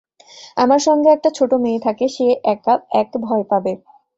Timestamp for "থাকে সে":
1.79-2.25